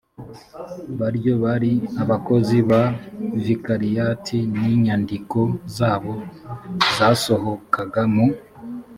baryo 0.99 1.33
bari 1.43 1.71
abakozi 2.03 2.57
ba 2.69 2.83
vikariyati 3.45 4.37
n 4.59 4.61
inyandiko 4.73 5.39
zabo 5.77 6.13
zasohokaga 6.97 8.01
mu 8.13 8.25